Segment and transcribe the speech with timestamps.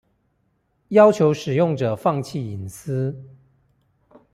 [0.87, 3.23] 要求使用者放棄隱私